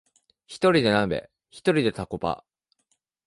[0.47, 2.43] ひとりで鍋、ひとりでタコパ